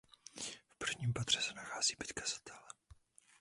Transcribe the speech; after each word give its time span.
V 0.65 0.75
prvním 0.77 1.13
patře 1.13 1.41
se 1.41 1.53
nachází 1.53 1.95
byt 1.99 2.13
kazatele. 2.13 2.59